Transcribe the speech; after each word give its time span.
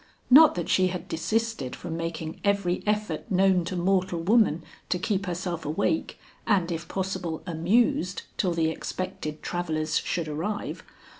Not 0.31 0.55
that 0.55 0.67
she 0.67 0.87
had 0.87 1.07
desisted 1.07 1.75
from 1.75 1.95
making 1.95 2.41
every 2.43 2.81
effort 2.87 3.29
known 3.29 3.63
to 3.65 3.75
mortal 3.75 4.19
woman 4.19 4.63
to 4.89 4.97
keep 4.97 5.27
herself 5.27 5.63
awake 5.63 6.17
and 6.47 6.71
if 6.71 6.87
possible 6.87 7.43
amused 7.45 8.23
till 8.35 8.51
the 8.55 8.71
expected 8.71 9.43
travellers 9.43 9.97
should 9.99 10.27
arrive. 10.27 10.81